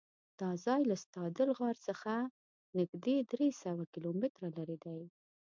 دا 0.39 0.49
ځای 0.65 0.81
له 0.89 0.95
ستادل 1.03 1.49
غار 1.59 1.75
څخه 1.87 2.13
نږدې 2.77 3.15
درېسوه 3.31 3.83
کیلومتره 3.93 4.47
لرې 4.57 4.77
دی. 4.85 5.01